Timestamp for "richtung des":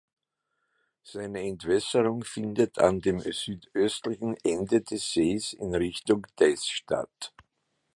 5.75-6.65